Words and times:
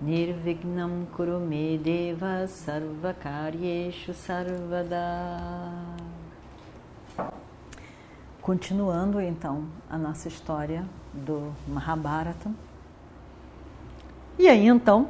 Nirvignam 0.00 1.06
Kurume 1.14 1.76
Deva 1.76 2.46
Sarvakaryeshu 2.46 4.14
Sarvada 4.14 4.96
Continuando 8.40 9.20
então 9.20 9.66
a 9.90 9.98
nossa 9.98 10.26
história 10.26 10.86
do 11.12 11.52
Mahabharata. 11.68 12.50
E 14.38 14.48
aí 14.48 14.66
então, 14.66 15.08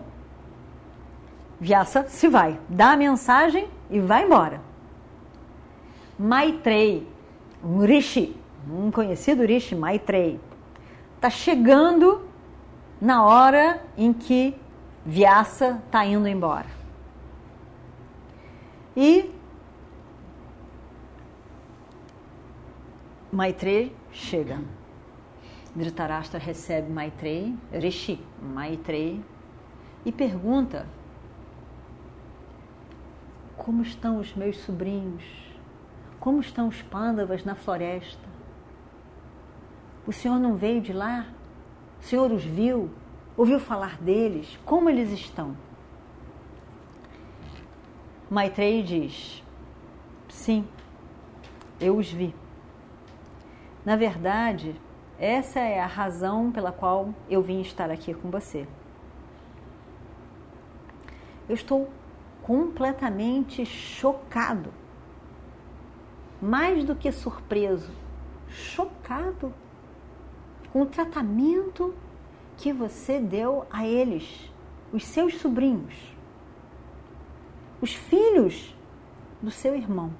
Vyasa 1.60 2.08
se 2.08 2.26
vai, 2.26 2.58
dá 2.68 2.90
a 2.90 2.96
mensagem 2.96 3.68
e 3.88 4.00
vai 4.00 4.24
embora. 4.24 4.60
Maitreyi, 6.18 7.06
um 7.62 7.84
Rishi, 7.84 8.36
um 8.68 8.90
conhecido 8.90 9.44
Rishi, 9.44 9.76
Maitreyi, 9.76 10.40
está 11.14 11.30
chegando 11.30 12.22
na 13.00 13.24
hora 13.24 13.80
em 13.96 14.12
que 14.12 14.58
Vyasa 15.04 15.80
está 15.86 16.04
indo 16.04 16.28
embora. 16.28 16.68
E 18.96 19.32
Maitreyi 23.32 23.96
chega. 24.12 24.60
Dhritarashtra 25.74 26.38
recebe 26.38 26.90
Maitreyi, 26.90 27.56
Rishi 27.72 28.20
Maitreyi, 28.42 29.24
e 30.04 30.10
pergunta: 30.10 30.86
Como 33.56 33.82
estão 33.82 34.18
os 34.18 34.34
meus 34.34 34.58
sobrinhos? 34.58 35.24
Como 36.18 36.40
estão 36.40 36.68
os 36.68 36.82
pândavas 36.82 37.44
na 37.44 37.54
floresta? 37.54 38.28
O 40.06 40.12
senhor 40.12 40.38
não 40.38 40.56
veio 40.56 40.80
de 40.80 40.92
lá? 40.92 41.26
O 42.00 42.02
senhor 42.02 42.32
os 42.32 42.44
viu? 42.44 42.90
Ouviu 43.40 43.58
falar 43.58 43.96
deles? 44.02 44.58
Como 44.66 44.90
eles 44.90 45.10
estão? 45.12 45.56
Maitreyi 48.28 48.82
diz: 48.82 49.42
Sim, 50.28 50.68
eu 51.80 51.96
os 51.96 52.12
vi. 52.12 52.34
Na 53.82 53.96
verdade, 53.96 54.78
essa 55.18 55.58
é 55.58 55.80
a 55.80 55.86
razão 55.86 56.52
pela 56.52 56.70
qual 56.70 57.14
eu 57.30 57.40
vim 57.40 57.62
estar 57.62 57.90
aqui 57.90 58.12
com 58.12 58.30
você. 58.30 58.68
Eu 61.48 61.54
estou 61.54 61.88
completamente 62.42 63.64
chocado. 63.64 64.70
Mais 66.42 66.84
do 66.84 66.94
que 66.94 67.10
surpreso, 67.10 67.90
chocado 68.50 69.50
com 70.74 70.82
o 70.82 70.86
tratamento 70.86 71.94
que 72.60 72.74
você 72.74 73.18
deu 73.18 73.64
a 73.70 73.86
eles, 73.86 74.52
os 74.92 75.02
seus 75.06 75.38
sobrinhos, 75.38 75.94
os 77.80 77.94
filhos 77.94 78.76
do 79.40 79.50
seu 79.50 79.74
irmão. 79.74 80.12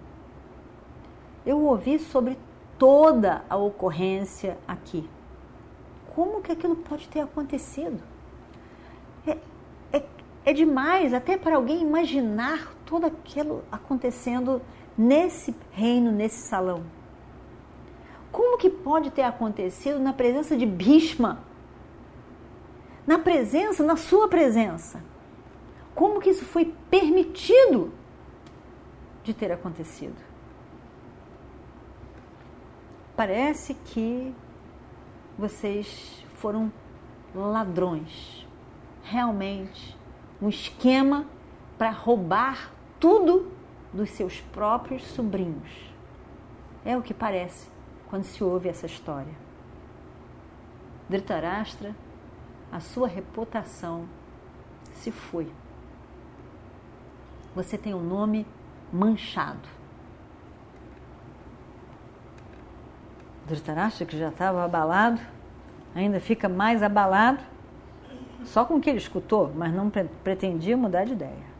Eu 1.45 1.61
ouvi 1.61 1.99
sobre 1.99 2.39
toda 2.79 3.45
a 3.49 3.57
ocorrência 3.59 4.57
aqui. 4.67 5.07
Como 6.15 6.41
que 6.41 6.53
aquilo 6.53 6.77
pode 6.77 7.09
ter 7.09 7.21
acontecido? 7.21 8.03
É, 9.27 9.37
é, 9.93 10.03
é 10.47 10.53
demais 10.55 11.13
até 11.13 11.37
para 11.37 11.57
alguém 11.57 11.83
imaginar 11.83 12.75
tudo 12.87 13.05
aquilo 13.05 13.63
acontecendo 13.71 14.63
nesse 14.97 15.55
reino, 15.73 16.11
nesse 16.11 16.39
salão. 16.39 16.85
Como 18.33 18.57
que 18.57 18.71
pode 18.71 19.11
ter 19.11 19.23
acontecido 19.25 19.99
na 19.99 20.15
presença 20.15 20.57
de 20.57 20.65
Bhishma? 20.65 21.50
Na 23.07 23.19
presença, 23.19 23.85
na 23.85 23.97
sua 23.97 24.29
presença. 24.29 25.03
Como 25.95 26.21
que 26.21 26.31
isso 26.31 26.45
foi 26.45 26.75
permitido 26.91 27.93
de 29.23 29.35
ter 29.35 29.51
acontecido? 29.53 30.31
parece 33.21 33.75
que 33.75 34.35
vocês 35.37 36.25
foram 36.37 36.73
ladrões. 37.35 38.49
Realmente, 39.03 39.95
um 40.41 40.49
esquema 40.49 41.27
para 41.77 41.91
roubar 41.91 42.73
tudo 42.99 43.53
dos 43.93 44.09
seus 44.09 44.41
próprios 44.41 45.03
sobrinhos. 45.09 45.93
É 46.83 46.97
o 46.97 47.03
que 47.03 47.13
parece 47.13 47.69
quando 48.09 48.25
se 48.25 48.43
ouve 48.43 48.71
essa 48.71 48.87
história. 48.87 49.35
Dhritarashtra, 51.07 51.95
a 52.71 52.81
sua 52.81 53.09
reputação 53.09 54.07
se 54.93 55.11
foi. 55.11 55.51
Você 57.55 57.77
tem 57.77 57.95
um 57.95 58.03
nome 58.03 58.47
manchado. 58.93 59.69
Dhritarashtra, 63.47 64.07
que 64.07 64.17
já 64.17 64.29
estava 64.29 64.65
abalado, 64.65 65.21
ainda 65.95 66.21
fica 66.21 66.49
mais 66.49 66.83
abalado, 66.83 67.41
só 68.45 68.65
com 68.65 68.75
o 68.75 68.81
que 68.81 68.89
ele 68.89 68.99
escutou, 68.99 69.53
mas 69.55 69.73
não 69.73 69.91
pre 69.91 70.05
pretendia 70.23 70.77
mudar 70.77 71.05
de 71.05 71.13
ideia. 71.13 71.51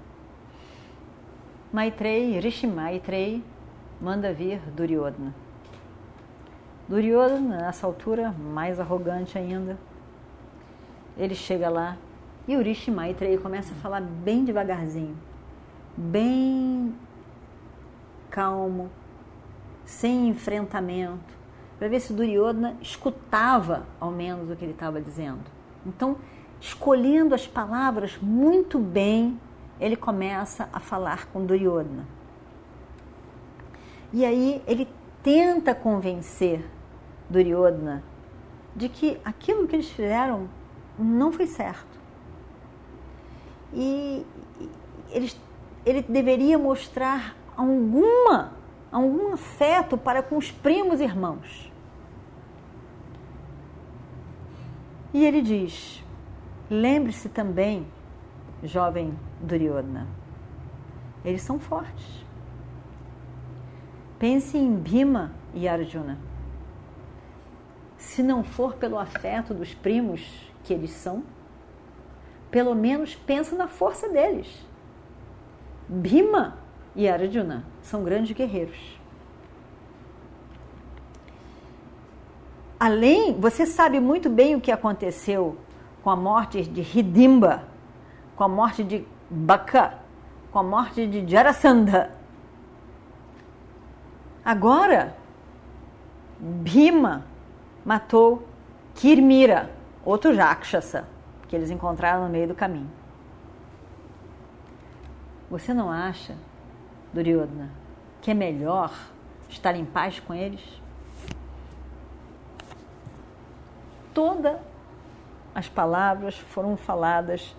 Maitreyi, 1.73 2.39
Rishi 2.39 2.67
Maitreyi, 2.67 3.45
manda 4.01 4.33
vir 4.33 4.61
Duryodhana. 4.71 5.35
Duryodhana, 6.89 7.59
nessa 7.59 7.87
altura, 7.87 8.33
mais 8.33 8.79
arrogante 8.81 9.37
ainda, 9.37 9.77
ele 11.21 11.35
chega 11.35 11.69
lá 11.69 11.99
e 12.49 12.57
o 12.57 12.63
Rishi 12.63 12.91
Maitreyi 12.91 13.37
começa 13.37 13.73
a 13.75 13.77
falar 13.77 14.01
bem 14.01 14.43
devagarzinho, 14.43 15.17
bem 15.95 16.95
calmo, 18.31 18.91
sem 19.85 20.29
enfrentamento, 20.29 21.39
para 21.79 21.89
ver 21.89 22.01
se 22.01 22.15
Duryodhana 22.15 22.77
escutava 22.81 23.87
ao 24.01 24.11
menos 24.11 24.51
o 24.51 24.57
que 24.57 24.65
ele 24.65 24.73
estava 24.73 25.01
dizendo. 25.01 25.45
Então, 25.85 26.17
escolhendo 26.59 27.35
as 27.35 27.47
palavras 27.47 28.19
muito 28.21 28.79
bem, 28.79 29.39
ele 29.79 29.97
começa 29.97 30.71
a 30.73 30.81
falar 30.81 31.27
com 31.27 31.45
Duryodhana. 31.45 32.07
E 34.11 34.25
aí 34.25 34.63
ele 34.67 34.89
tenta 35.23 35.75
convencer 35.75 36.65
Duryodhana 37.29 38.03
de 38.75 38.89
que 38.89 39.21
aquilo 39.23 39.67
que 39.67 39.77
eles 39.77 39.91
fizeram 39.91 40.49
não 41.01 41.33
foi 41.33 41.47
certo. 41.47 41.99
E 43.73 44.25
eles, 45.11 45.41
ele 45.85 46.03
deveria 46.03 46.59
mostrar 46.59 47.37
alguma, 47.57 48.53
algum 48.91 49.33
afeto 49.33 49.97
para 49.97 50.23
com 50.23 50.37
os 50.37 50.51
primos 50.51 51.01
irmãos. 51.01 51.71
E 55.13 55.25
ele 55.25 55.43
diz: 55.43 56.05
lembre-se 56.69 57.29
também, 57.29 57.87
jovem 58.63 59.19
Duryodhana, 59.41 60.07
eles 61.25 61.43
são 61.43 61.59
fortes. 61.59 62.25
Pense 64.19 64.59
em 64.59 64.77
Bhima 64.77 65.33
e 65.55 65.67
Arjuna. 65.67 66.19
Se 67.97 68.23
não 68.23 68.45
for 68.45 68.75
pelo 68.75 68.99
afeto 68.99 69.55
dos 69.55 69.75
primos 69.75 70.50
que 70.65 70.73
eles 70.73 70.91
são, 70.91 71.23
pelo 72.51 72.75
menos 72.75 73.15
pensa 73.15 73.57
na 73.57 73.69
força 73.69 74.09
deles. 74.09 74.49
Bhima 75.89 76.59
e 76.95 77.09
Arjuna 77.09 77.65
são 77.83 78.03
grandes 78.03 78.33
guerreiros. 78.37 78.99
Além, 82.79 83.39
você 83.39 83.67
sabe 83.67 84.01
muito 84.01 84.31
bem 84.31 84.55
o 84.55 84.61
que 84.61 84.73
aconteceu 84.73 85.57
com 86.03 86.11
a 86.11 86.17
morte 86.17 86.63
de 86.63 86.81
Hidimba, 86.81 87.65
com 88.35 88.45
a 88.45 88.49
morte 88.49 88.83
de 88.83 89.07
Baka, 89.29 89.99
com 90.51 90.59
a 90.59 90.63
morte 90.63 91.07
de 91.07 91.31
Jarasandha. 91.31 92.11
Agora, 94.43 95.15
Bhima 96.39 97.27
matou 97.85 98.49
Kirmira, 98.95 99.71
outro 100.05 100.35
Rakshasa, 100.35 101.07
que 101.49 101.57
eles 101.57 101.71
encontraram 101.71 102.25
no 102.25 102.29
meio 102.29 102.49
do 102.49 102.55
caminho. 102.55 102.91
Você 105.51 105.75
não 105.75 105.91
acha, 105.91 106.37
Duryodhana, 107.13 107.71
que 108.21 108.31
é 108.31 108.35
melhor 108.35 108.93
estar 109.49 109.75
em 109.75 109.85
paz 109.85 110.21
com 110.21 110.33
eles? 110.33 110.63
Todas 114.15 114.59
as 115.55 115.69
palavras 115.69 116.37
foram 116.37 116.77
faladas 116.77 117.57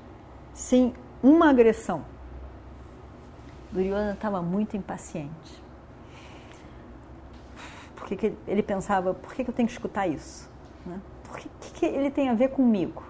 sem 0.54 0.94
uma 1.22 1.50
agressão. 1.50 2.06
Duryodhana 3.72 4.14
estava 4.14 4.42
muito 4.42 4.76
impaciente. 4.76 5.62
Porque 7.96 8.16
que 8.16 8.38
ele 8.48 8.64
pensava, 8.64 9.14
por 9.14 9.34
que, 9.34 9.42
eu 9.42 9.54
tenho 9.54 9.68
que 9.68 9.74
escutar 9.74 10.08
isso? 10.08 10.50
Né? 10.86 11.00
Por 11.32 11.40
que, 11.40 11.50
que 11.74 11.86
ele 11.86 12.12
tem 12.12 12.28
a 12.30 12.34
ver 12.34 12.50
comigo? 12.50 13.04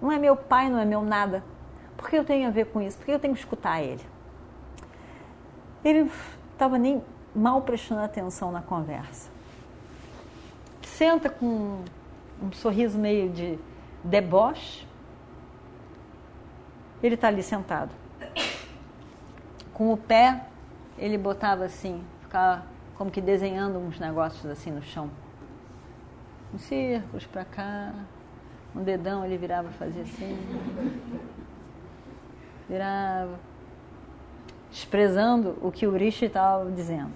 Não 0.00 0.10
é 0.10 0.18
meu 0.18 0.34
pai, 0.34 0.70
não 0.70 0.78
é 0.78 0.84
meu 0.84 1.02
nada. 1.02 1.44
Por 1.96 2.08
que 2.08 2.16
eu 2.16 2.24
tenho 2.24 2.48
a 2.48 2.50
ver 2.50 2.66
com 2.66 2.80
isso? 2.80 2.96
Por 2.96 3.04
que 3.04 3.12
eu 3.12 3.18
tenho 3.18 3.34
que 3.34 3.40
escutar 3.40 3.82
ele? 3.82 4.00
Ele 5.84 6.10
estava 6.50 6.78
nem 6.78 7.02
mal 7.34 7.60
prestando 7.62 8.00
atenção 8.00 8.50
na 8.50 8.62
conversa. 8.62 9.30
Senta 10.82 11.28
com 11.28 11.84
um 12.42 12.52
sorriso 12.52 12.98
meio 12.98 13.30
de 13.30 13.58
deboche. 14.02 14.88
Ele 17.02 17.14
está 17.14 17.28
ali 17.28 17.42
sentado. 17.42 17.90
Com 19.74 19.92
o 19.92 19.96
pé, 19.96 20.46
ele 20.96 21.18
botava 21.18 21.64
assim, 21.64 22.02
ficava 22.22 22.64
como 22.96 23.10
que 23.10 23.20
desenhando 23.20 23.78
uns 23.78 23.98
negócios 23.98 24.46
assim 24.46 24.70
no 24.70 24.82
chão. 24.82 25.10
Uns 26.54 26.62
círculos 26.62 27.24
para 27.24 27.46
cá, 27.46 27.94
um 28.76 28.82
dedão 28.82 29.24
ele 29.24 29.38
virava 29.38 29.70
fazia 29.70 30.02
assim. 30.02 30.36
Virava. 32.68 33.38
Desprezando 34.70 35.56
o 35.62 35.72
que 35.72 35.86
o 35.86 35.96
Rishi 35.96 36.26
estava 36.26 36.70
dizendo. 36.70 37.12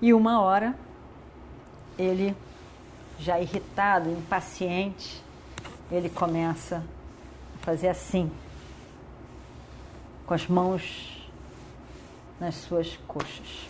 E 0.00 0.14
uma 0.14 0.40
hora, 0.40 0.74
ele, 1.98 2.34
já 3.18 3.38
irritado, 3.38 4.10
impaciente, 4.10 5.22
ele 5.92 6.08
começa 6.08 6.82
a 7.56 7.64
fazer 7.64 7.88
assim, 7.88 8.30
com 10.26 10.32
as 10.32 10.46
mãos 10.46 11.30
nas 12.38 12.54
suas 12.54 12.96
coxas. 13.06 13.68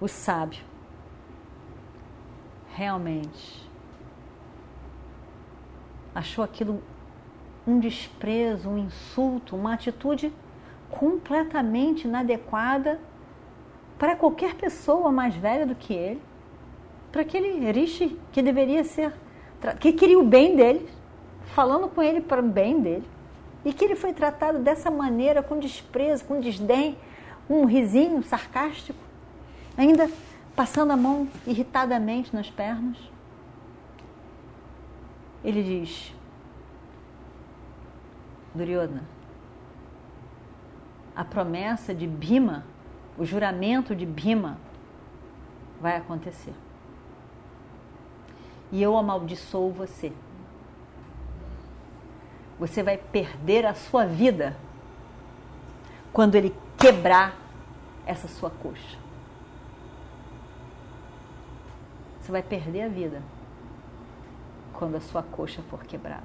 O 0.00 0.08
sábio 0.08 0.71
realmente. 2.74 3.70
Achou 6.14 6.44
aquilo 6.44 6.82
um 7.66 7.78
desprezo, 7.78 8.68
um 8.68 8.78
insulto, 8.78 9.56
uma 9.56 9.74
atitude 9.74 10.32
completamente 10.90 12.06
inadequada 12.06 13.00
para 13.98 14.16
qualquer 14.16 14.54
pessoa 14.54 15.12
mais 15.12 15.34
velha 15.34 15.64
do 15.64 15.74
que 15.74 15.94
ele, 15.94 16.20
para 17.10 17.22
aquele 17.22 17.70
Rishi 17.70 18.18
que 18.32 18.42
deveria 18.42 18.84
ser, 18.84 19.12
que 19.78 19.92
queria 19.92 20.18
o 20.18 20.24
bem 20.24 20.56
dele, 20.56 20.88
falando 21.44 21.88
com 21.88 22.02
ele 22.02 22.20
para 22.20 22.40
o 22.40 22.44
bem 22.44 22.80
dele, 22.80 23.08
e 23.64 23.72
que 23.72 23.84
ele 23.84 23.94
foi 23.94 24.12
tratado 24.12 24.58
dessa 24.58 24.90
maneira, 24.90 25.42
com 25.42 25.58
desprezo, 25.58 26.24
com 26.24 26.40
desdém, 26.40 26.98
um 27.48 27.64
risinho 27.64 28.22
sarcástico, 28.22 28.98
ainda 29.76 30.10
passando 30.54 30.92
a 30.92 30.96
mão 30.96 31.28
irritadamente 31.46 32.34
nas 32.34 32.50
pernas. 32.50 32.96
Ele 35.44 35.62
diz: 35.62 36.14
Duryodhana, 38.54 39.04
a 41.16 41.24
promessa 41.24 41.94
de 41.94 42.06
Bima 42.06 42.64
o 43.16 43.24
juramento 43.24 43.94
de 43.94 44.06
Bima 44.06 44.58
vai 45.80 45.96
acontecer. 45.96 46.54
E 48.70 48.82
eu 48.82 48.96
amaldiçoo 48.96 49.70
você. 49.70 50.12
Você 52.58 52.82
vai 52.82 52.96
perder 52.96 53.66
a 53.66 53.74
sua 53.74 54.06
vida 54.06 54.56
quando 56.12 56.36
ele 56.36 56.54
quebrar 56.78 57.36
essa 58.06 58.28
sua 58.28 58.50
coxa. 58.50 59.01
Você 62.22 62.30
vai 62.30 62.42
perder 62.42 62.82
a 62.82 62.88
vida 62.88 63.20
quando 64.72 64.96
a 64.96 65.00
sua 65.00 65.24
coxa 65.24 65.60
for 65.68 65.82
quebrada. 65.82 66.22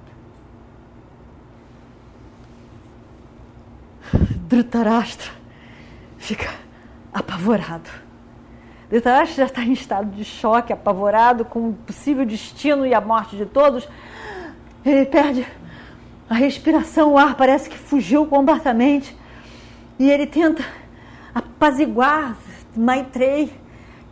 Dhritarashtra 4.47 5.31
fica 6.19 6.53
apavorado. 7.11 7.89
Dhritarashtra 8.89 9.37
já 9.37 9.45
está 9.45 9.63
em 9.63 9.73
estado 9.73 10.11
de 10.11 10.23
choque, 10.23 10.71
apavorado 10.71 11.43
com 11.43 11.69
o 11.69 11.73
possível 11.73 12.27
destino 12.27 12.85
e 12.85 12.93
a 12.93 13.01
morte 13.01 13.35
de 13.35 13.47
todos. 13.47 13.89
Ele 14.85 15.03
perde 15.03 15.47
a 16.29 16.35
respiração, 16.35 17.13
o 17.13 17.17
ar 17.17 17.33
parece 17.35 17.67
que 17.71 17.77
fugiu 17.77 18.27
completamente. 18.27 19.17
E 19.97 20.11
ele 20.11 20.27
tenta 20.27 20.63
apaziguar 21.33 22.37
Maitrey, 22.75 23.51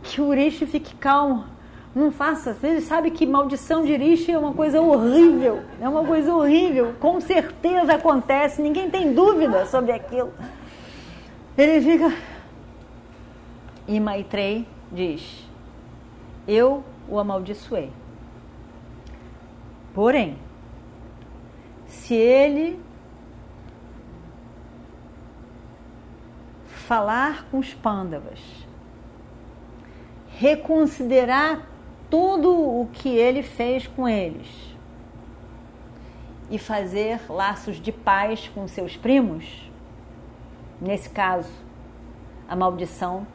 que 0.02 0.20
o 0.20 0.26
Urishi 0.26 0.66
fique 0.66 0.92
calmo. 0.96 1.55
Não 1.96 2.12
faça, 2.12 2.54
ele 2.62 2.82
sabe 2.82 3.10
que 3.10 3.24
maldição 3.24 3.82
de 3.82 3.90
Urishi 3.90 4.30
é 4.30 4.38
uma 4.38 4.52
coisa 4.52 4.82
horrível, 4.82 5.62
é 5.80 5.88
uma 5.88 6.04
coisa 6.04 6.34
horrível, 6.34 6.94
com 7.00 7.18
certeza 7.22 7.94
acontece, 7.94 8.60
ninguém 8.60 8.90
tem 8.90 9.14
dúvida 9.14 9.64
sobre 9.64 9.92
aquilo. 9.92 10.30
Ele 11.56 11.80
fica 11.80 12.14
e 13.88 13.98
Maitrey 13.98 14.68
diz: 14.92 15.48
Eu 16.46 16.84
o 17.08 17.18
amaldiçoei. 17.18 17.90
Porém, 19.94 20.36
se 21.86 22.12
ele 22.12 22.78
falar 26.66 27.46
com 27.50 27.58
os 27.58 27.72
pândavas, 27.72 28.38
reconsiderar 30.36 31.74
tudo 32.16 32.50
o 32.50 32.88
que 32.94 33.10
ele 33.10 33.42
fez 33.42 33.86
com 33.86 34.08
eles 34.08 34.48
e 36.50 36.58
fazer 36.58 37.20
laços 37.30 37.76
de 37.76 37.92
paz 37.92 38.48
com 38.54 38.66
seus 38.66 38.96
primos, 38.96 39.70
nesse 40.80 41.10
caso, 41.10 41.52
a 42.48 42.56
maldição 42.56 43.26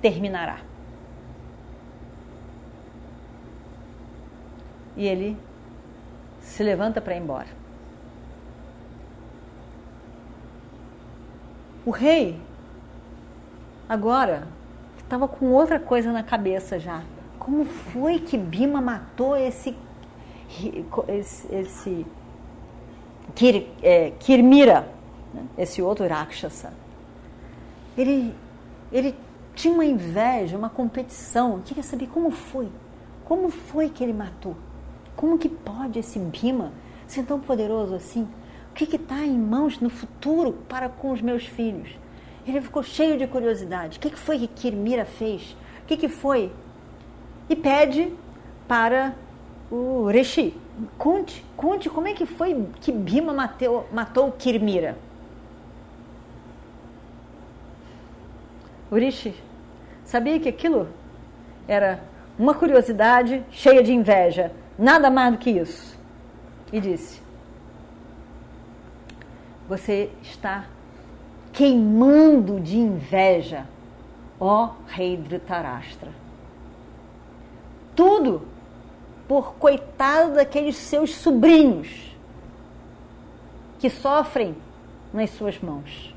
terminará. 0.00 0.60
E 4.96 5.04
ele 5.04 5.36
se 6.38 6.62
levanta 6.62 7.00
para 7.00 7.16
ir 7.16 7.18
embora. 7.18 7.48
O 11.84 11.90
rei, 11.90 12.40
agora, 13.88 14.46
estava 14.98 15.26
com 15.26 15.50
outra 15.50 15.80
coisa 15.80 16.12
na 16.12 16.22
cabeça 16.22 16.78
já. 16.78 17.02
Como 17.46 17.64
foi 17.64 18.18
que 18.18 18.36
Bima 18.36 18.80
matou 18.80 19.36
esse 19.36 19.72
esse, 21.06 21.54
esse 21.54 22.06
Kir, 23.36 23.68
é, 23.80 24.10
Kirmira, 24.18 24.92
né? 25.32 25.44
esse 25.56 25.80
outro 25.80 26.08
Rakshasa? 26.08 26.72
Ele, 27.96 28.34
ele 28.90 29.14
tinha 29.54 29.72
uma 29.72 29.84
inveja, 29.84 30.58
uma 30.58 30.68
competição, 30.68 31.62
queria 31.64 31.84
saber 31.84 32.08
como 32.08 32.32
foi. 32.32 32.68
Como 33.24 33.48
foi 33.48 33.90
que 33.90 34.02
ele 34.02 34.12
matou? 34.12 34.56
Como 35.14 35.38
que 35.38 35.48
pode 35.48 36.00
esse 36.00 36.18
Bima 36.18 36.72
ser 37.06 37.22
tão 37.22 37.38
poderoso 37.38 37.94
assim? 37.94 38.26
O 38.72 38.74
que 38.74 38.96
está 38.96 39.24
em 39.24 39.38
mãos 39.38 39.78
no 39.78 39.88
futuro 39.88 40.52
para 40.68 40.88
com 40.88 41.12
os 41.12 41.22
meus 41.22 41.46
filhos? 41.46 41.96
Ele 42.44 42.60
ficou 42.60 42.82
cheio 42.82 43.16
de 43.16 43.28
curiosidade. 43.28 43.98
O 43.98 44.00
que, 44.00 44.10
que 44.10 44.18
foi 44.18 44.36
que 44.36 44.48
Kirmira 44.48 45.04
fez? 45.04 45.56
O 45.84 45.86
que, 45.86 45.96
que 45.96 46.08
foi? 46.08 46.50
E 47.48 47.56
pede 47.56 48.12
para 48.66 49.14
o 49.70 50.08
Rishi. 50.08 50.54
Conte, 50.98 51.44
conte 51.56 51.88
como 51.88 52.08
é 52.08 52.12
que 52.12 52.26
foi 52.26 52.68
que 52.80 52.92
Bima 52.92 53.32
matou, 53.32 53.88
matou 53.92 54.30
Kirmira. 54.32 54.96
Urishi 58.90 59.34
sabia 60.04 60.38
que 60.38 60.48
aquilo 60.48 60.88
era 61.66 62.00
uma 62.38 62.54
curiosidade 62.54 63.42
cheia 63.50 63.82
de 63.82 63.92
inveja, 63.92 64.52
nada 64.78 65.10
mais 65.10 65.32
do 65.32 65.38
que 65.38 65.50
isso. 65.50 65.98
E 66.72 66.80
disse: 66.80 67.20
Você 69.68 70.10
está 70.22 70.66
queimando 71.52 72.60
de 72.60 72.76
inveja, 72.76 73.66
ó 74.38 74.70
rei 74.86 75.16
Dhritarashtra. 75.16 76.25
Tudo 77.96 78.42
por 79.26 79.54
coitado 79.54 80.34
daqueles 80.34 80.76
seus 80.76 81.14
sobrinhos. 81.16 82.14
que 83.78 83.90
sofrem 83.90 84.56
nas 85.12 85.30
suas 85.30 85.58
mãos. 85.60 86.14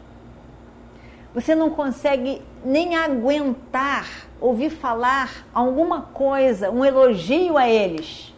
Você 1.33 1.53
não 1.53 1.69
consegue 1.69 2.41
nem 2.63 2.95
aguentar 2.95 4.07
ouvir 4.39 4.69
falar 4.69 5.45
alguma 5.53 6.03
coisa, 6.03 6.71
um 6.71 6.83
elogio 6.83 7.57
a 7.57 7.69
eles, 7.69 8.33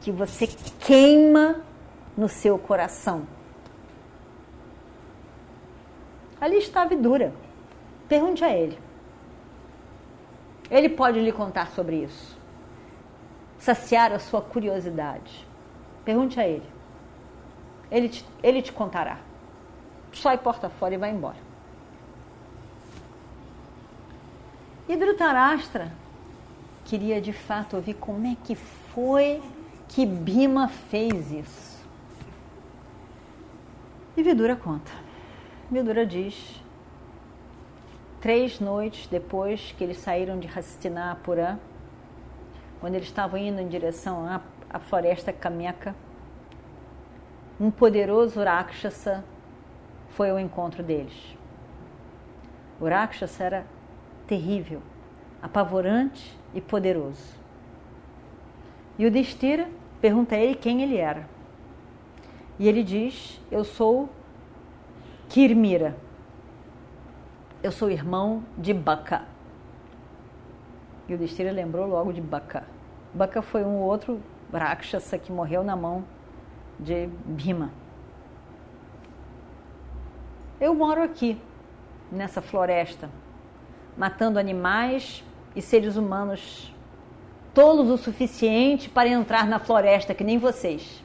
que 0.00 0.10
você 0.10 0.46
queima 0.80 1.60
no 2.16 2.28
seu 2.28 2.58
coração. 2.58 3.26
Ali 6.40 6.56
está 6.56 6.82
a 6.82 6.86
Vidura. 6.86 7.34
Pergunte 8.08 8.42
a 8.42 8.50
ele. 8.56 8.78
Ele 10.70 10.88
pode 10.88 11.20
lhe 11.20 11.30
contar 11.30 11.70
sobre 11.72 11.96
isso. 11.96 12.39
Saciar 13.60 14.10
a 14.12 14.18
sua 14.18 14.42
curiosidade. 14.42 15.46
Pergunte 16.04 16.40
a 16.40 16.48
ele. 16.48 16.66
Ele 17.90 18.08
te, 18.08 18.24
ele 18.42 18.62
te 18.62 18.72
contará. 18.72 19.18
Só 20.12 20.32
e 20.32 20.38
porta 20.38 20.68
fora 20.68 20.94
e 20.94 20.98
vai 20.98 21.10
embora. 21.10 21.36
E 24.88 24.96
Dhritarashtra 24.96 25.92
queria 26.84 27.20
de 27.20 27.32
fato 27.32 27.76
ouvir 27.76 27.94
como 27.94 28.26
é 28.26 28.36
que 28.42 28.56
foi 28.56 29.40
que 29.88 30.04
Bima 30.04 30.66
fez 30.66 31.30
isso. 31.30 31.84
E 34.16 34.22
Vidura 34.22 34.56
conta. 34.56 34.90
Vidura 35.70 36.04
diz: 36.04 36.60
três 38.20 38.58
noites 38.58 39.06
depois 39.06 39.72
que 39.76 39.84
eles 39.84 39.98
saíram 39.98 40.40
de 40.40 40.48
Hastinapura, 40.48 41.60
quando 42.80 42.94
eles 42.94 43.06
estavam 43.06 43.38
indo 43.38 43.60
em 43.60 43.68
direção 43.68 44.26
à, 44.26 44.40
à 44.68 44.78
floresta 44.78 45.32
Kameka, 45.32 45.94
um 47.60 47.70
poderoso 47.70 48.42
Rakshasa 48.42 49.22
foi 50.08 50.30
ao 50.30 50.38
encontro 50.38 50.82
deles. 50.82 51.36
O 52.80 52.88
Rakshasa 52.88 53.44
era 53.44 53.66
terrível, 54.26 54.80
apavorante 55.42 56.38
e 56.54 56.60
poderoso. 56.60 57.38
E 58.98 59.06
o 59.06 59.10
Destira 59.10 59.68
pergunta 60.00 60.34
a 60.34 60.38
ele 60.38 60.54
quem 60.54 60.82
ele 60.82 60.96
era. 60.96 61.28
E 62.58 62.66
ele 62.66 62.82
diz: 62.82 63.40
Eu 63.50 63.64
sou 63.64 64.08
Kirmira. 65.28 65.96
Eu 67.62 67.70
sou 67.70 67.90
irmão 67.90 68.42
de 68.56 68.72
Baka. 68.72 69.26
E 71.10 71.14
o 71.14 71.18
Destira 71.18 71.50
lembrou 71.50 71.88
logo 71.88 72.12
de 72.12 72.20
Baka. 72.20 72.62
Baka 73.12 73.42
foi 73.42 73.64
um 73.64 73.80
outro 73.80 74.22
Rakshasa 74.52 75.18
que 75.18 75.32
morreu 75.32 75.64
na 75.64 75.74
mão 75.74 76.04
de 76.78 77.08
Bhima. 77.24 77.72
Eu 80.60 80.72
moro 80.72 81.02
aqui, 81.02 81.36
nessa 82.12 82.40
floresta, 82.40 83.10
matando 83.96 84.38
animais 84.38 85.24
e 85.56 85.60
seres 85.60 85.96
humanos 85.96 86.72
tolos 87.52 87.90
o 87.90 87.98
suficiente 87.98 88.88
para 88.88 89.08
entrar 89.08 89.48
na 89.48 89.58
floresta, 89.58 90.14
que 90.14 90.22
nem 90.22 90.38
vocês. 90.38 91.02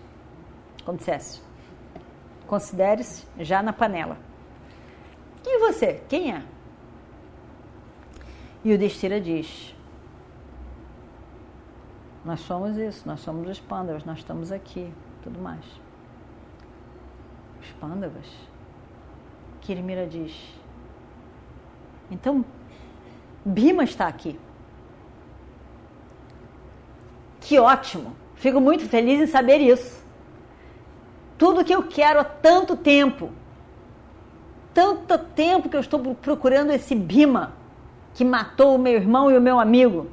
Como 0.85 0.99
dissesse. 0.99 1.41
Considere-se 2.45 3.25
já 3.39 3.63
na 3.63 3.73
panela. 3.73 4.19
E 5.43 5.57
você? 5.57 6.03
Quem 6.07 6.31
é? 6.31 6.43
E 8.63 8.71
o 8.71 8.77
Destira 8.77 9.19
diz: 9.19 9.74
Nós 12.25 12.39
somos 12.39 12.75
isso, 12.75 13.07
nós 13.07 13.19
somos 13.19 13.47
os 13.47 13.59
pândavas, 13.59 14.03
nós 14.03 14.17
estamos 14.17 14.51
aqui, 14.51 14.91
tudo 15.21 15.39
mais. 15.39 15.63
Os 17.61 17.69
pândavas? 17.79 18.25
Kirmira 19.61 20.07
diz: 20.07 20.35
Então 22.09 22.43
Bima 23.45 23.83
está 23.83 24.07
aqui. 24.07 24.39
Que 27.39 27.59
ótimo! 27.59 28.15
Fico 28.33 28.59
muito 28.59 28.85
feliz 28.89 29.21
em 29.21 29.27
saber 29.27 29.59
isso. 29.59 30.03
Tudo 31.37 31.63
que 31.63 31.73
eu 31.73 31.83
quero 31.83 32.19
há 32.19 32.23
tanto 32.23 32.75
tempo. 32.75 33.31
Tanto 34.73 35.17
tempo 35.19 35.69
que 35.69 35.75
eu 35.75 35.81
estou 35.81 36.15
procurando 36.15 36.71
esse 36.71 36.95
Bima 36.95 37.53
que 38.15 38.25
matou 38.25 38.75
o 38.75 38.79
meu 38.79 38.93
irmão 38.93 39.29
e 39.29 39.37
o 39.37 39.41
meu 39.41 39.59
amigo. 39.59 40.07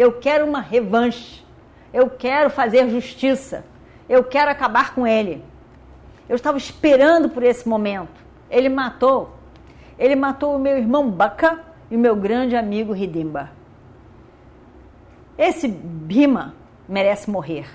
Eu 0.00 0.12
quero 0.12 0.46
uma 0.46 0.62
revanche. 0.62 1.44
Eu 1.92 2.08
quero 2.08 2.48
fazer 2.48 2.88
justiça. 2.88 3.66
Eu 4.08 4.24
quero 4.24 4.50
acabar 4.50 4.94
com 4.94 5.06
ele. 5.06 5.44
Eu 6.26 6.36
estava 6.36 6.56
esperando 6.56 7.28
por 7.28 7.42
esse 7.42 7.68
momento. 7.68 8.18
Ele 8.48 8.70
matou. 8.70 9.36
Ele 9.98 10.16
matou 10.16 10.56
o 10.56 10.58
meu 10.58 10.78
irmão 10.78 11.10
Baca 11.10 11.62
e 11.90 11.96
o 11.96 11.98
meu 11.98 12.16
grande 12.16 12.56
amigo 12.56 12.96
Hidimba. 12.96 13.50
Esse 15.36 15.68
Bima 15.68 16.54
merece 16.88 17.30
morrer. 17.30 17.68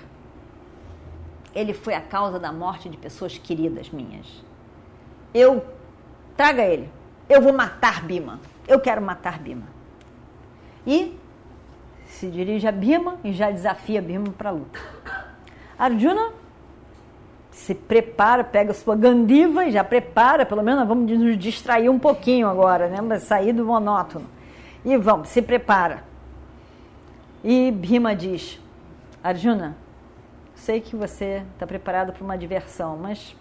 Ele 1.54 1.72
foi 1.72 1.94
a 1.94 2.00
causa 2.00 2.40
da 2.40 2.50
morte 2.50 2.88
de 2.88 2.96
pessoas 2.96 3.38
queridas 3.38 3.88
minhas. 3.90 4.26
Eu 5.32 5.64
traga 6.36 6.64
ele. 6.64 6.90
Eu 7.28 7.40
vou 7.40 7.52
matar 7.52 8.02
Bima. 8.02 8.40
Eu 8.66 8.80
quero 8.80 9.00
matar 9.00 9.38
Bima. 9.38 9.68
E 10.84 11.16
se 12.16 12.28
dirige 12.28 12.66
a 12.66 12.72
Bima 12.72 13.16
e 13.22 13.30
já 13.32 13.50
desafia 13.50 14.00
Bima 14.00 14.32
para 14.36 14.48
a 14.48 14.52
luta. 14.52 14.80
Arjuna 15.78 16.32
se 17.50 17.74
prepara, 17.74 18.42
pega 18.42 18.72
sua 18.72 18.96
gandiva 18.96 19.66
e 19.66 19.70
já 19.70 19.84
prepara, 19.84 20.46
pelo 20.46 20.62
menos 20.62 20.88
vamos 20.88 21.10
nos 21.10 21.38
distrair 21.38 21.90
um 21.90 21.98
pouquinho 21.98 22.48
agora, 22.48 22.88
né? 22.88 23.18
Sair 23.18 23.52
do 23.52 23.66
monótono. 23.66 24.26
E 24.82 24.96
vamos, 24.96 25.28
se 25.28 25.42
prepara. 25.42 26.04
E 27.44 27.70
Bhima 27.70 28.16
diz: 28.16 28.58
Arjuna, 29.22 29.76
sei 30.54 30.80
que 30.80 30.96
você 30.96 31.42
está 31.52 31.66
preparado 31.66 32.14
para 32.14 32.24
uma 32.24 32.38
diversão, 32.38 32.96
mas 32.96 33.36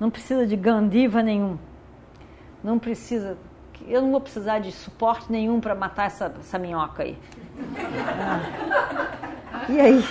não 0.00 0.10
precisa 0.10 0.46
de 0.46 0.56
gandiva 0.56 1.22
nenhum. 1.22 1.58
Não 2.62 2.78
precisa. 2.78 3.36
Eu 3.86 4.00
não 4.00 4.10
vou 4.10 4.22
precisar 4.22 4.58
de 4.60 4.72
suporte 4.72 5.30
nenhum 5.30 5.60
para 5.60 5.74
matar 5.74 6.06
essa, 6.06 6.34
essa 6.40 6.58
minhoca 6.58 7.02
aí. 7.02 7.18
Ah. 8.18 8.40
E 9.68 9.80
aí? 9.80 10.04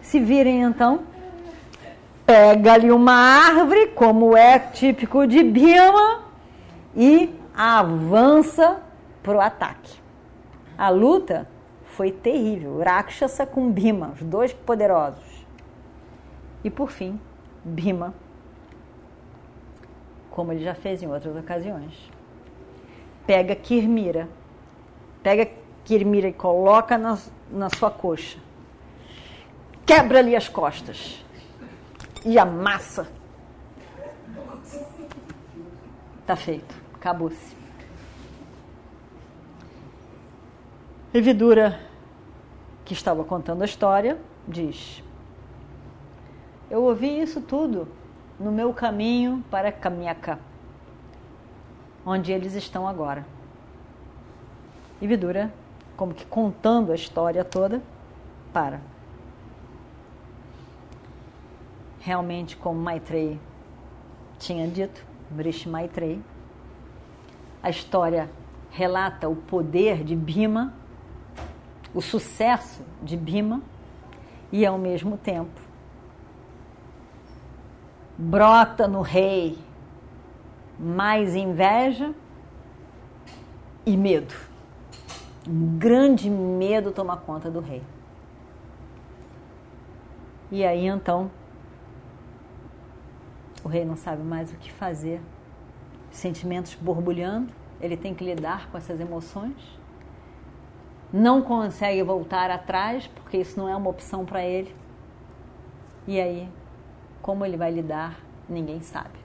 Se 0.00 0.18
virem 0.18 0.62
então 0.62 1.04
pega-lhe 2.28 2.90
uma 2.90 3.14
árvore, 3.14 3.86
como 3.88 4.36
é 4.36 4.58
típico 4.58 5.26
de 5.26 5.42
Bhima, 5.42 6.24
e 6.94 7.34
avança 7.56 8.82
para 9.22 9.36
o 9.36 9.40
ataque. 9.40 9.98
A 10.76 10.90
luta 10.90 11.48
foi 11.86 12.12
terrível. 12.12 12.82
Rakshasa 12.84 13.46
com 13.46 13.70
Bhima, 13.70 14.12
os 14.14 14.22
dois 14.22 14.52
poderosos. 14.52 15.46
E 16.62 16.68
por 16.68 16.90
fim, 16.90 17.18
Bhima, 17.64 18.12
como 20.30 20.52
ele 20.52 20.62
já 20.62 20.74
fez 20.74 21.02
em 21.02 21.06
outras 21.06 21.34
ocasiões, 21.34 21.94
pega 23.26 23.54
Kirmira, 23.56 24.28
pega 25.22 25.48
Kirmira 25.88 26.28
e 26.28 26.34
coloca 26.34 26.98
na, 26.98 27.18
na 27.50 27.70
sua 27.70 27.90
coxa, 27.90 28.38
quebra-lhe 29.86 30.36
as 30.36 30.46
costas 30.46 31.24
e 32.26 32.38
amassa. 32.38 33.08
Tá 36.26 36.36
feito, 36.36 36.74
acabou-se. 36.94 37.56
Evidura, 41.14 41.80
que 42.84 42.92
estava 42.92 43.24
contando 43.24 43.62
a 43.62 43.64
história, 43.64 44.20
diz: 44.46 45.02
Eu 46.70 46.82
ouvi 46.82 47.18
isso 47.18 47.40
tudo 47.40 47.88
no 48.38 48.52
meu 48.52 48.74
caminho 48.74 49.42
para 49.50 49.72
Kamyaka, 49.72 50.38
onde 52.04 52.30
eles 52.30 52.52
estão 52.52 52.86
agora. 52.86 53.26
E 55.00 55.06
Vidura, 55.06 55.50
como 55.98 56.14
que 56.14 56.24
contando 56.24 56.92
a 56.92 56.94
história 56.94 57.44
toda, 57.44 57.82
para. 58.54 58.80
realmente 62.08 62.56
como 62.56 62.80
Maitreyi 62.80 63.38
tinha 64.38 64.66
dito, 64.66 65.04
Brish 65.28 65.66
Maitreyi. 65.66 66.22
A 67.62 67.68
história 67.68 68.30
relata 68.70 69.28
o 69.28 69.36
poder 69.36 70.02
de 70.02 70.16
Bhima, 70.16 70.72
o 71.92 72.00
sucesso 72.00 72.82
de 73.02 73.14
Bhima 73.14 73.60
e 74.50 74.64
ao 74.64 74.78
mesmo 74.78 75.18
tempo 75.18 75.60
brota 78.16 78.88
no 78.88 79.02
rei 79.02 79.58
mais 80.78 81.36
inveja 81.36 82.14
e 83.84 83.98
medo. 83.98 84.47
Um 85.48 85.78
grande 85.78 86.28
medo 86.28 86.92
toma 86.92 87.16
conta 87.16 87.50
do 87.50 87.60
rei. 87.60 87.82
O 93.64 93.68
rei 93.68 93.82
não 93.84 93.96
sabe 93.96 94.22
mais 94.22 94.52
o 94.52 94.56
que 94.56 94.70
fazer. 94.70 95.22
Sentimentos 96.10 96.74
borbulhando, 96.74 97.52
ele 97.80 97.96
tem 97.96 98.14
que 98.14 98.24
lidar 98.24 98.70
com 98.70 98.76
essas 98.76 99.00
emoções. 99.00 99.56
Não 101.10 101.40
consegue 101.40 102.02
voltar 102.02 102.50
atrás, 102.50 103.06
porque 103.06 103.38
isso 103.38 103.58
não 103.58 103.68
é 103.68 103.74
uma 103.74 103.88
opção 103.88 104.26
para 104.26 104.44
ele. 104.44 104.76
E 106.06 106.20
aí, 106.20 106.48
como 107.22 107.44
ele 107.44 107.56
vai 107.56 107.70
lidar, 107.70 108.20
ninguém 108.48 108.82
sabe. 108.82 109.18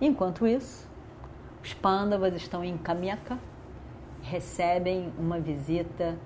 Enquanto 0.00 0.46
isso, 0.46 0.88
os 1.62 1.74
pândavas 1.74 2.34
estão 2.34 2.64
em 2.64 2.76
Kamyaka, 2.76 3.38
recebem 4.22 5.12
uma 5.18 5.38
visita 5.38 6.18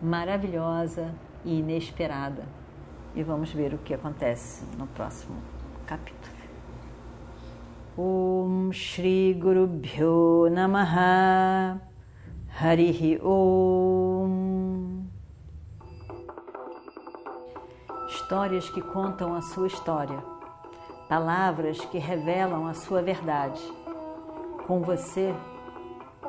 maravilhosa 0.00 1.14
e 1.44 1.58
inesperada. 1.58 2.44
E 3.14 3.22
vamos 3.22 3.52
ver 3.52 3.74
o 3.74 3.78
que 3.78 3.94
acontece 3.94 4.64
no 4.78 4.86
próximo 4.88 5.36
capítulo. 5.86 6.34
Om 7.96 8.72
Shri 8.72 9.34
Guru 9.34 9.68
Bhyo 9.68 10.48
Namaha 10.50 11.80
Harihi 12.60 13.20
Om 13.22 15.04
Histórias 18.08 18.68
que 18.70 18.80
contam 18.80 19.34
a 19.34 19.42
sua 19.42 19.68
história, 19.68 20.18
palavras 21.08 21.78
que 21.84 21.98
revelam 21.98 22.66
a 22.66 22.74
sua 22.74 23.00
verdade. 23.00 23.60
Com 24.66 24.80
você, 24.80 25.32